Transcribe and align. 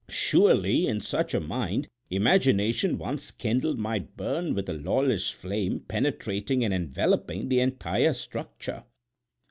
Surely 0.09 0.87
in 0.87 0.99
such 0.99 1.31
a 1.35 1.39
mind 1.39 1.87
imagination 2.09 2.97
once 2.97 3.29
kindled 3.29 3.77
might 3.77 4.17
burn 4.17 4.55
with 4.55 4.67
a 4.67 4.73
lawless 4.73 5.29
flame, 5.29 5.79
penetrating 5.81 6.63
and 6.63 6.73
enveloping 6.73 7.49
the 7.49 7.59
entire 7.59 8.11
structure. 8.13 8.83